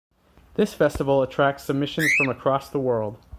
This 0.55 0.73
festival 0.73 1.21
attracts 1.21 1.61
submissions 1.65 2.11
from 2.17 2.27
across 2.29 2.71
the 2.71 2.79
world. 2.79 3.19